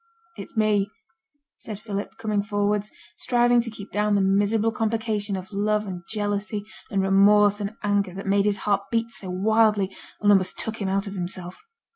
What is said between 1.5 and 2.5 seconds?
said Philip, coming